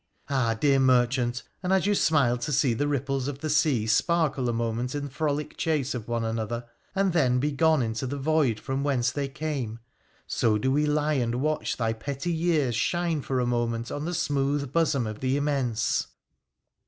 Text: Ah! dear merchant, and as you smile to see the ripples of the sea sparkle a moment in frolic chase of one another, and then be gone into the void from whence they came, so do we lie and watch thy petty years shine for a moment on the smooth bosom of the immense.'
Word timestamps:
Ah! 0.31 0.55
dear 0.59 0.79
merchant, 0.79 1.43
and 1.61 1.71
as 1.71 1.85
you 1.85 1.93
smile 1.93 2.35
to 2.35 2.51
see 2.51 2.73
the 2.73 2.87
ripples 2.87 3.27
of 3.27 3.37
the 3.41 3.51
sea 3.51 3.85
sparkle 3.85 4.49
a 4.49 4.51
moment 4.51 4.95
in 4.95 5.07
frolic 5.09 5.55
chase 5.57 5.93
of 5.93 6.07
one 6.07 6.25
another, 6.25 6.65
and 6.95 7.13
then 7.13 7.37
be 7.37 7.51
gone 7.51 7.83
into 7.83 8.07
the 8.07 8.17
void 8.17 8.59
from 8.59 8.83
whence 8.83 9.11
they 9.11 9.27
came, 9.27 9.77
so 10.25 10.57
do 10.57 10.71
we 10.71 10.87
lie 10.87 11.13
and 11.13 11.35
watch 11.35 11.77
thy 11.77 11.93
petty 11.93 12.33
years 12.33 12.75
shine 12.75 13.21
for 13.21 13.39
a 13.39 13.45
moment 13.45 13.91
on 13.91 14.05
the 14.05 14.15
smooth 14.15 14.73
bosom 14.73 15.05
of 15.05 15.19
the 15.19 15.37
immense.' 15.37 16.07